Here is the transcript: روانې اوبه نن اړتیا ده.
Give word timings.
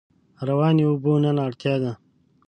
روانې 0.47 0.83
اوبه 0.89 1.11
نن 1.23 1.37
اړتیا 1.47 1.75
ده. 1.81 1.91